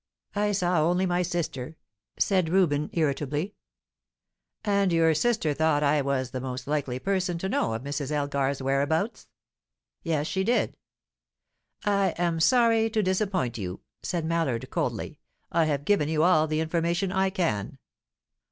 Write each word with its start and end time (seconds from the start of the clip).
"I 0.33 0.51
saw 0.51 0.81
only 0.81 1.05
my 1.05 1.21
sister," 1.21 1.77
said 2.17 2.49
Reuben, 2.49 2.89
irritably. 2.91 3.53
"And 4.65 4.91
your 4.91 5.13
sister 5.13 5.53
thought 5.53 5.83
I 5.83 6.01
was 6.01 6.31
the 6.31 6.41
most 6.41 6.65
likely 6.65 6.97
person 6.97 7.37
to 7.37 7.47
know 7.47 7.73
of 7.75 7.83
Mrs. 7.83 8.09
Elgar's 8.09 8.63
whereabouts?" 8.63 9.27
"Yes, 10.01 10.25
she 10.25 10.43
did." 10.43 10.75
"I 11.85 12.15
am 12.17 12.39
sorry 12.39 12.89
to 12.89 13.03
disappoint 13.03 13.59
you," 13.59 13.81
said 14.01 14.25
Mallard, 14.25 14.71
coldly. 14.71 15.19
"I 15.51 15.65
have 15.65 15.85
given 15.85 16.09
you 16.09 16.23
all 16.23 16.47
the 16.47 16.61
information 16.61 17.11
I 17.11 17.29
can." 17.29 17.77